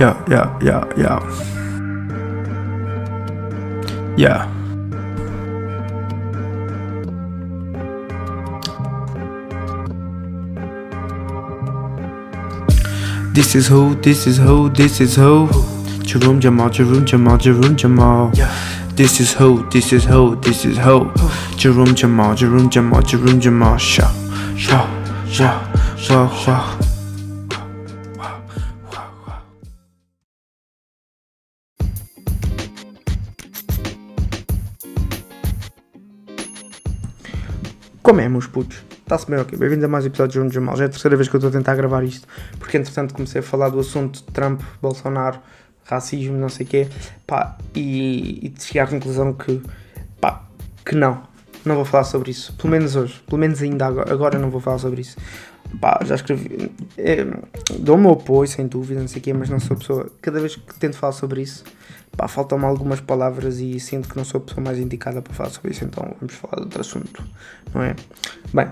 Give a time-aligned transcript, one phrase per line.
[0.00, 1.20] Yeah, yeah, yeah, yeah.
[4.16, 4.46] Yeah.
[13.34, 15.50] This is who, this is who, this is who.
[16.02, 18.32] Jerome Jamal, Jerome Jamal, Jerome Jamal.
[18.94, 21.12] This is who, this is who, this is who.
[21.56, 23.76] Jerome Jamal, Jerome Jamal, Jerome Jamal.
[23.76, 24.08] Show,
[24.56, 24.88] show,
[25.28, 25.60] show,
[25.98, 26.80] show, show.
[38.10, 38.82] Como é, meus putos?
[39.02, 39.56] Está-se bem, ok.
[39.56, 40.76] Bem-vindos a mais um episódio de João Jamal.
[40.76, 42.26] Já é a terceira vez que eu estou a tentar gravar isto,
[42.58, 45.38] porque entretanto comecei a falar do assunto Trump, Bolsonaro,
[45.84, 46.88] racismo, não sei o quê,
[47.24, 49.62] pá, e, e cheguei à conclusão que,
[50.20, 50.42] pá,
[50.84, 51.22] que não,
[51.64, 52.52] não vou falar sobre isso.
[52.54, 55.16] Pelo menos hoje, pelo menos ainda agora, agora não vou falar sobre isso.
[55.80, 57.24] Pá, já escrevi, é,
[57.78, 60.40] dou o meu apoio, sem dúvida, não sei o quê, mas não sou pessoa, cada
[60.40, 61.62] vez que tento falar sobre isso,
[62.20, 65.48] pá, faltam-me algumas palavras e sinto que não sou a pessoa mais indicada para falar
[65.48, 67.24] sobre isso, então vamos falar de outro assunto,
[67.74, 67.96] não é?
[68.52, 68.68] Bem,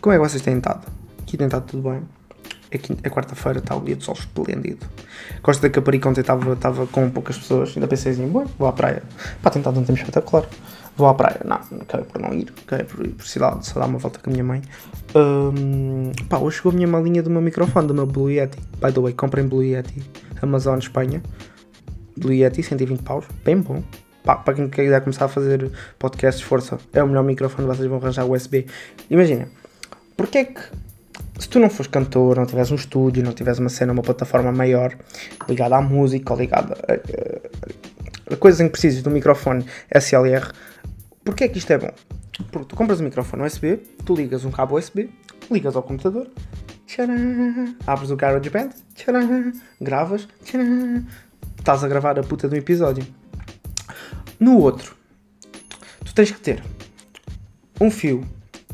[0.00, 0.90] como é que vocês têm estado?
[1.20, 2.00] Aqui tem estado tudo bem.
[2.70, 4.86] É, é quarta-feira, está o dia de sol esplêndido.
[5.42, 9.02] Costa da Caparica ontem estava com poucas pessoas, ainda pensei assim, bom, vou à praia.
[9.42, 10.46] Pá, tem estado um tempo espetacular.
[10.96, 13.86] Vou à praia, não, acabei por não ir, acabei por ir por cidade, só dar
[13.86, 14.62] uma volta com a minha mãe.
[15.14, 18.58] Hum, pá, hoje chegou a minha malinha do meu microfone, do meu Blue Yeti.
[18.80, 20.02] By the way, comprem Blue Yeti,
[20.42, 21.22] Amazon Espanha.
[22.18, 23.82] Blue Yeti, 120 paus, bem bom.
[24.22, 28.26] Para quem quiser começar a fazer podcasts, força, é o melhor microfone, vocês vão arranjar
[28.26, 28.66] USB.
[29.08, 29.48] Imagina,
[30.16, 30.60] porque é que
[31.38, 34.52] se tu não fores cantor, não tiveres um estúdio, não tiveres uma cena, uma plataforma
[34.52, 34.94] maior
[35.48, 39.64] ligada à música ou ligada a, a, a coisas em que precisas de um microfone
[39.90, 40.52] SLR,
[41.24, 41.92] porque é que isto é bom?
[42.50, 45.08] Porque tu compras um microfone USB, tu ligas um cabo USB,
[45.50, 46.28] ligas ao computador,
[46.86, 51.04] tcharam, abres o GarageBand, tcharam, gravas, tcharam,
[51.58, 53.06] estás a gravar a puta um episódio.
[54.38, 54.96] No outro,
[56.04, 56.62] tu tens que ter
[57.80, 58.24] um fio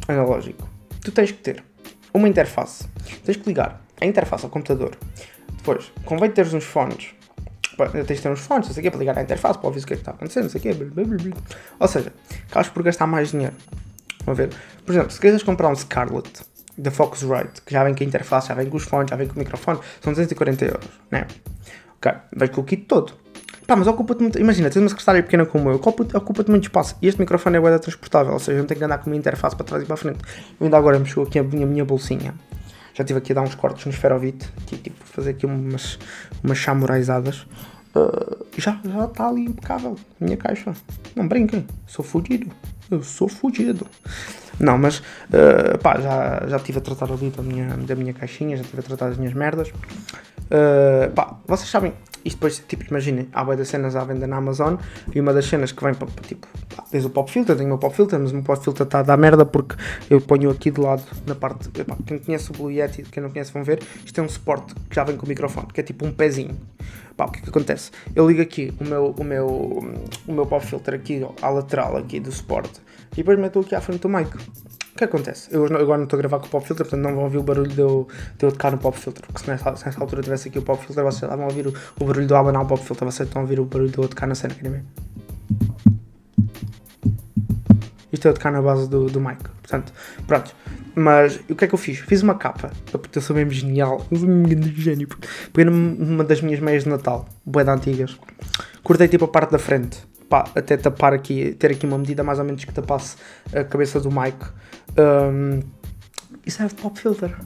[0.07, 0.69] analógico,
[1.03, 1.65] tu tens que ter
[2.13, 2.87] uma interface,
[3.25, 4.97] tens que ligar a interface ao computador.
[5.57, 7.15] Depois, convém teres uns fones,
[7.77, 9.81] tens de ter uns fones, não sei o quê, para ligar à interface, para ouvir
[9.81, 10.75] o que é que está acontecendo, não sei o quê.
[10.75, 11.37] blá, blá, blá.
[11.81, 12.13] Ou seja,
[12.49, 13.55] acabas por gastar mais dinheiro.
[14.25, 14.51] Vamos ver.
[14.85, 16.43] Por exemplo, se quiseres comprar um Scarlett
[16.77, 19.29] da Focusrite, que já vem com a interface, já vem com os fones, já vem
[19.29, 21.27] com o microfone, são 240 euros, né?
[22.05, 23.15] Ok, vem com o kit todo.
[23.67, 24.39] Pá, mas ocupa-te muito.
[24.39, 26.97] Imagina, tens uma secretária pequena como eu, ocupa-te ocupa muito espaço.
[27.01, 29.57] E este microfone é bué transportável, ou seja, não tenho que andar com uma interface
[29.57, 30.19] para trás e para a frente.
[30.61, 32.35] Eu ainda agora me chegou aqui a minha, minha bolsinha.
[32.93, 35.99] Já estive aqui a dar uns cortes no esferovite, aqui, tipo, fazer aqui umas,
[36.43, 37.47] umas chamuraizadas.
[37.97, 40.75] Uh, já já está ali impecável, a minha caixa.
[41.17, 42.51] Não brinquem, sou fudido.
[42.91, 43.87] Eu sou fudido.
[44.61, 48.57] Não, mas uh, pá, já, já estive a tratar ali da minha, da minha caixinha,
[48.57, 49.73] já estive a tratar das minhas merdas.
[50.45, 51.93] Uh, pá, vocês sabem,
[52.25, 54.77] isto depois, tipo, imaginem, há das cenas à venda na Amazon
[55.15, 57.73] e uma das cenas que vem para, tipo, pá, tens o pop filter, tenho o
[57.73, 59.77] meu pop filter, mas o meu pop filter está a dar merda porque
[60.09, 63.31] eu ponho aqui de lado, na parte, epá, quem conhece o Blue Yeti, quem não
[63.31, 65.83] conhece vão ver, isto é um suporte que já vem com o microfone, que é
[65.83, 66.57] tipo um pezinho.
[67.17, 67.91] Pá, o que é que acontece?
[68.17, 69.47] Eu ligo aqui o meu, o meu,
[70.27, 72.81] o meu pop filter aqui à lateral aqui do suporte
[73.13, 74.31] e depois meto aqui à frente do mic.
[74.95, 75.49] O que acontece?
[75.51, 77.43] Eu agora não estou a gravar com o pop filter, portanto não vão ouvir o
[77.43, 78.07] barulho de eu,
[78.39, 79.27] de eu tocar no pop filter.
[79.27, 81.67] Porque se nessa, se nessa altura tivesse aqui o pop filter, vocês já vão ouvir
[81.67, 83.99] o, o barulho do abanar o pop filter, vocês estão a ouvir o barulho de
[83.99, 84.85] eu tocar na cena, querem ver?
[88.13, 89.43] Isto é eu tocar na base do, do mic.
[89.63, 89.93] Portanto,
[90.29, 90.55] pronto.
[90.95, 91.99] Mas o que é que eu fiz?
[91.99, 94.07] Fiz uma capa, porque eu sou mesmo genial.
[94.13, 95.09] Eu sou um grande gênio.
[95.53, 98.17] Peguei numa das minhas meias de Natal, bué de antigas.
[98.85, 102.39] Cortei tipo a parte da frente, pá, até tapar aqui, ter aqui uma medida mais
[102.39, 103.17] ou menos que tapasse
[103.53, 104.37] a cabeça do mic.
[104.99, 105.61] Um,
[106.47, 107.37] e serve pop filter.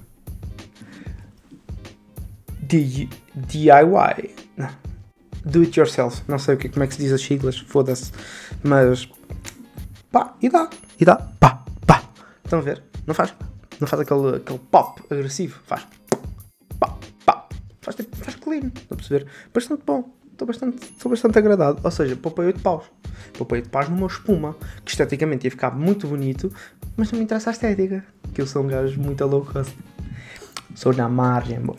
[2.62, 4.34] DIY.
[5.44, 6.22] Do it yourself.
[6.28, 8.12] Não sei o que, como é que se diz as siglas, foda-se.
[8.62, 9.09] Mas
[10.10, 10.68] pá, e dá,
[11.00, 12.03] e dá, pá, pá.
[12.45, 12.83] Estão a ver?
[13.06, 13.34] Não faz,
[13.80, 15.86] não faz aquele, aquele pop agressivo, faz
[16.78, 17.48] pá, pá.
[17.80, 19.27] Faz, faz clean, estou a perceber?
[19.54, 21.80] Bastante bom, estou bastante, estou bastante agradado.
[21.83, 22.84] Ou seja, poupei 8 paus.
[23.34, 26.53] Poupei 8 paus numa espuma, que esteticamente ia ficar muito bonito,
[26.98, 28.04] mas não me interessa a estética,
[28.34, 29.74] que eu sou um gajo muito low cost.
[30.74, 31.78] Sou na margem, boy.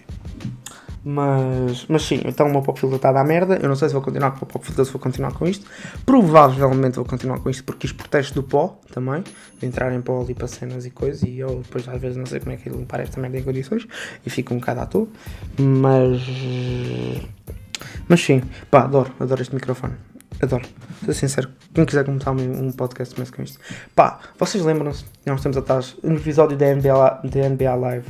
[1.04, 3.58] Mas, mas sim, então o meu pop filter está a dar merda.
[3.62, 5.66] Eu não sei se vou continuar com o pop filter, se vou continuar com isto.
[6.06, 9.24] Provavelmente vou continuar com isto porque isto protege do pó também.
[9.60, 11.24] De entrar em pó ali para cenas e coisas.
[11.24, 13.44] E eu depois às vezes não sei como é que é limpar esta merda em
[13.44, 13.88] condições.
[14.26, 15.08] E fico um bocado à toa.
[15.58, 16.22] Mas.
[18.08, 19.94] Mas sim, pá, adoro, adoro este microfone.
[20.42, 20.64] Adoro.
[21.04, 23.60] Sou sincero, quem quiser começar um, podcast comece com isto.
[23.94, 28.08] Pá, vocês lembram-se, há uns tempos atrás, no episódio da NBA, da NBA Live,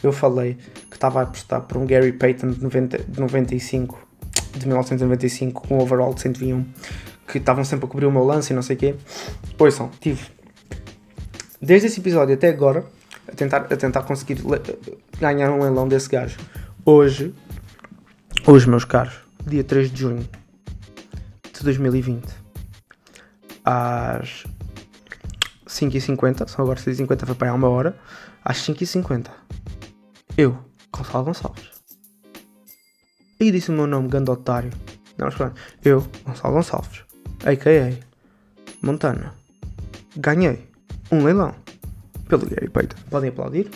[0.00, 0.56] eu falei
[0.88, 3.98] que estava a apostar por um Gary Payton de, 90, de 95,
[4.56, 6.64] de 1995, com um overall de 101,
[7.26, 8.94] que estavam sempre a cobrir o meu lance e não sei o quê.
[9.58, 10.24] Ouçam, tive
[11.60, 12.84] desde esse episódio até agora
[13.26, 14.38] a tentar, a tentar conseguir
[15.18, 16.38] ganhar um leilão desse gajo.
[16.84, 17.34] Hoje,
[18.46, 19.14] hoje, meus caros,
[19.44, 20.28] dia 3 de junho
[21.58, 22.26] de 2020,
[23.64, 24.44] às
[25.66, 27.98] 5h50, são agora 6h50, foi para aí uma hora,
[28.44, 29.28] às 5h50,
[30.36, 30.58] eu,
[30.92, 31.70] Gonçalo Gonçalves,
[33.38, 34.70] e disse o meu nome, grande otário,
[35.18, 35.52] não, mas
[35.84, 37.04] eu, Gonçalo Gonçalves,
[37.44, 38.06] a.k.a.
[38.82, 39.34] Montana,
[40.16, 40.68] ganhei
[41.10, 41.54] um leilão
[42.28, 42.96] pelo Gary Payton.
[43.10, 43.70] Podem aplaudir?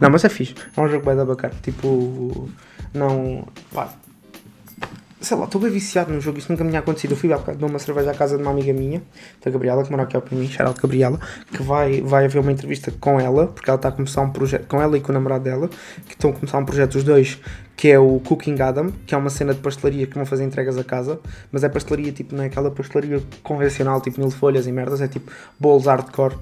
[0.00, 0.54] Não, mas é fixe.
[0.74, 1.54] É um jogo bem da bacana.
[1.62, 2.48] Tipo,
[2.94, 3.46] não.
[3.72, 3.92] Pá.
[5.20, 6.38] Sei lá, estou bem viciado no jogo.
[6.38, 7.10] Isso nunca me tinha acontecido.
[7.10, 9.02] Eu fui há de uma cerveja à casa de uma amiga minha,
[9.44, 11.20] da Gabriela, que mora aqui ao para mim, Geraldo Gabriela,
[11.52, 14.66] que vai, vai haver uma entrevista com ela, porque ela está a começar um projeto,
[14.66, 15.68] com ela e com o namorado dela,
[16.06, 17.38] que estão a começar um projeto os dois,
[17.76, 20.78] que é o Cooking Adam, que é uma cena de pastelaria que vão fazer entregas
[20.78, 21.20] a casa,
[21.52, 25.08] mas é pastelaria tipo, não é aquela pastelaria convencional, tipo mil folhas e merdas, é
[25.08, 26.34] tipo bolos hardcore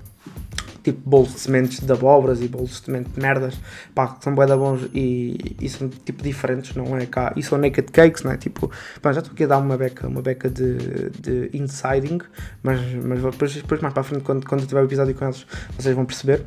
[0.82, 3.54] tipo bolos de sementes de abóboras e bolos de sementes de merdas,
[3.94, 7.90] pá, são bué bons e, e, são tipo diferentes, não é cá, e são naked
[7.90, 8.70] cakes, não é, tipo,
[9.02, 12.20] pá, já estou aqui a dar uma beca, uma beca de, de insiding,
[12.62, 15.46] mas, mas depois, depois mais para a frente, quando, quando tiver o episódio com eles,
[15.76, 16.44] vocês vão perceber.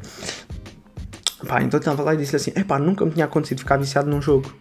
[1.48, 4.22] Pá, então estava lá e disse assim, epá, nunca me tinha acontecido ficar viciado num
[4.22, 4.54] jogo,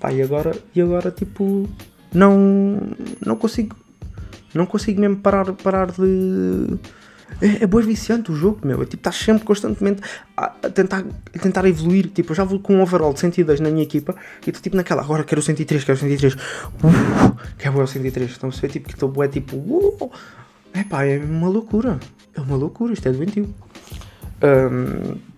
[0.00, 1.68] pá, e agora, e agora, tipo,
[2.12, 2.80] não,
[3.24, 3.76] não consigo,
[4.54, 6.78] não consigo mesmo parar, parar de
[7.40, 8.82] é, é bem viciante o jogo, meu.
[8.82, 10.02] É, tipo, estás sempre constantemente
[10.36, 11.04] a, a, tentar,
[11.34, 12.08] a tentar evoluir.
[12.08, 14.14] Tipo, eu já vou com um overall de 102 na minha equipa
[14.46, 16.34] e estou tipo naquela, agora quero o 103, quero o 103.
[16.34, 16.38] Uh,
[17.58, 18.34] quero o 103.
[18.36, 20.10] Então se vê tipo que estou é tipo, uh,
[20.72, 21.98] é é uma loucura.
[22.34, 23.54] É uma loucura, isto é doentio.
[24.42, 25.34] Um,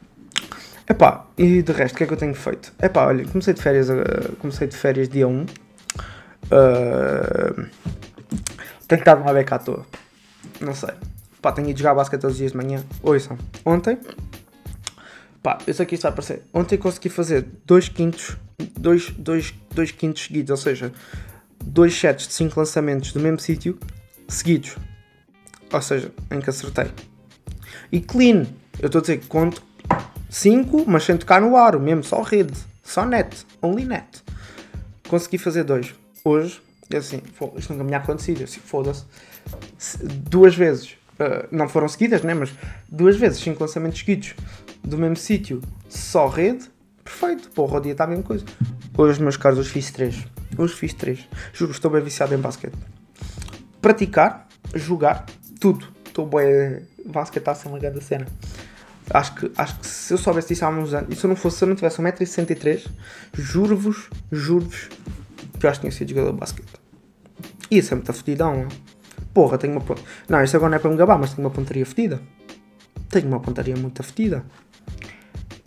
[0.89, 2.73] Epá, e de resto, o que é que eu tenho feito?
[2.81, 5.43] Epá, olha, comecei de férias, uh, comecei de férias dia 1.
[5.43, 5.47] Uh,
[8.87, 9.85] tenho estado uma beca à toa.
[10.61, 10.95] Não sei.
[11.41, 12.83] Pá, tenho ido jogar basquete todos os dias de manhã.
[13.03, 13.99] Ouçam, ontem,
[15.43, 16.43] pá, eu sei que isto vai aparecer.
[16.53, 18.37] Ontem consegui fazer dois quintos,
[18.79, 20.93] dois, dois, dois quintos seguidos, ou seja,
[21.65, 23.79] dois sets de 5 lançamentos do mesmo sítio,
[24.29, 24.77] seguidos.
[25.73, 26.91] Ou seja, em que acertei.
[27.91, 28.47] E clean,
[28.81, 29.63] eu estou a dizer que conto
[30.31, 34.23] 5, mas sem tocar no aro, mesmo, só rede, só net, only net.
[35.09, 35.95] Consegui fazer dois.
[36.25, 36.61] Hoje,
[36.91, 37.23] é assim,
[37.57, 39.05] isto nunca me tinha acontecido, assim, foda-se.
[40.29, 42.35] Duas vezes Uh, não foram seguidas, né?
[42.35, 42.53] mas
[42.89, 44.35] duas vezes, cinco lançamentos seguidos
[44.85, 46.71] do mesmo sítio, só rede,
[47.03, 48.45] perfeito, porra, o dia está a mesma coisa.
[48.97, 50.27] Hoje, meus caros, hoje fiz três.
[50.59, 51.27] Hoje fiz três.
[51.53, 52.75] Juro, estou bem viciado em basquete.
[53.81, 55.27] Praticar, jogar,
[55.61, 55.87] tudo.
[56.07, 56.83] Estou bem.
[57.05, 58.27] Basquete está a ser uma grande cena.
[59.11, 61.37] Acho que, acho que se eu soubesse disso há uns anos, e se eu não
[61.37, 62.89] fosse, se eu não tivesse 1,63m,
[63.35, 64.89] juro-vos, juro-vos,
[65.61, 66.73] que eu acho que tinha sido jogador de basquete.
[67.71, 68.69] Isso é muito fodidão, não é?
[69.37, 70.01] Porra, tenho uma ponta.
[70.31, 72.23] Não, isso agora não é para me gabar, mas tenho uma pontaria fedida.
[73.11, 74.43] Tenho uma pontaria muito fedida.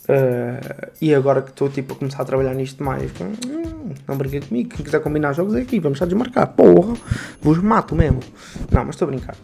[0.08, 4.40] Uh, e agora que estou tipo, a começar a trabalhar nisto mais, hum, não brinquem
[4.40, 4.70] comigo.
[4.70, 6.48] Quem quiser combinar jogos é aqui, vamos já desmarcar.
[6.48, 6.96] Porra,
[7.40, 8.18] vos mato mesmo.
[8.72, 9.36] Não, mas estou a brincar.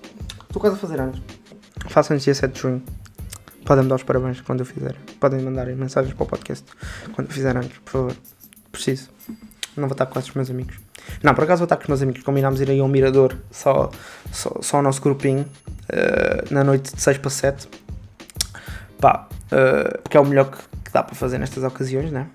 [0.42, 1.22] Estou quase a fazer anos.
[1.88, 2.82] Faço antes dia 7 de junho.
[3.64, 4.96] Podem-me dar os parabéns quando eu fizer.
[5.20, 6.66] Podem mandar mensagens para o podcast
[7.12, 8.16] quando eu fizer anos, por favor.
[8.72, 9.08] Preciso.
[9.76, 10.85] Não vou estar com esses meus amigos.
[11.22, 12.22] Não, por acaso vou estar com os meus amigos.
[12.22, 13.90] Combinámos ir aí ao Mirador, só,
[14.30, 17.68] só, só o nosso grupinho, uh, na noite de 6 para 7.
[19.00, 22.26] Pá, uh, porque é o melhor que, que, dá para fazer nestas ocasiões, né?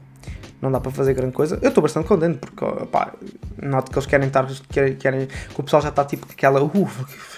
[0.61, 1.57] Não dá para fazer grande coisa.
[1.59, 3.13] Eu estou bastante contente, porque, pá,
[3.61, 6.89] noto que eles querem estar, querem, querem que o pessoal já está tipo aquela, uh,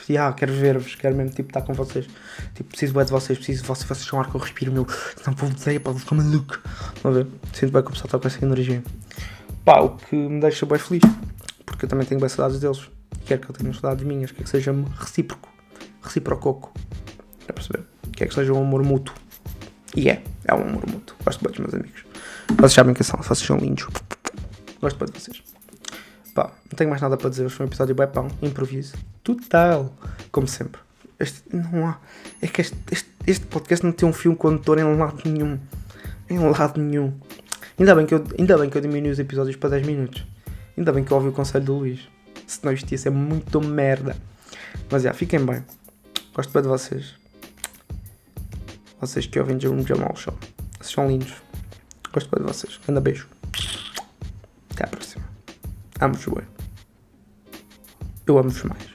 [0.10, 2.06] yeah, quero ver-vos, quero mesmo tipo estar com vocês.
[2.54, 4.86] Tipo, preciso bem de vocês, preciso de vocês, vocês são ar que eu respiro, meu.
[5.25, 6.60] Não vou dizer, pá, vou ficar maluco.
[6.96, 7.28] Estão a ver?
[7.54, 8.84] Sinto bem que o pessoal está com essa energia.
[9.65, 11.03] Pá, o que me deixa bem feliz,
[11.65, 12.89] porque eu também tenho bem saudades deles.
[13.25, 15.50] Quero que eu tenha saudades minhas, quer que seja recíproco,
[16.01, 16.74] recíproco.
[17.46, 17.84] Quer perceber?
[18.12, 19.15] Quer que seja um amor mútuo.
[19.96, 21.15] E é, é um amor mútuo.
[21.24, 22.03] Gosto bem dos meus amigos.
[22.58, 23.88] Vocês sabem que são, vocês são lindos.
[24.82, 25.41] Gosto bem de vocês.
[26.34, 27.46] Pá, não tenho mais nada para dizer.
[27.46, 28.96] Hoje foi um episódio bem pão, improviso.
[29.24, 29.93] Total.
[30.32, 30.82] Como sempre.
[31.20, 32.00] Este, não há.
[32.41, 35.58] É que este, este, este podcast não tem um filme condutor em lado nenhum.
[36.29, 37.13] Em lado nenhum.
[37.80, 40.25] Ainda bem, que eu, ainda bem que eu diminui os episódios para 10 minutos.
[40.77, 42.08] Ainda bem que eu ouvi o conselho do Luís.
[42.46, 44.15] Senão isto ia ser muito merda.
[44.92, 45.63] Mas já, fiquem bem.
[46.34, 47.15] Gosto bem de vocês.
[49.00, 50.38] Vocês que ouvem um Jamal Show.
[50.80, 51.34] Vocês são lindos.
[52.12, 52.80] Gosto bem de vocês.
[52.88, 53.27] Anda beijo.
[54.72, 55.25] Até à próxima.
[56.00, 56.48] Amo-vos bem.
[58.27, 58.92] eu amo-vos mais.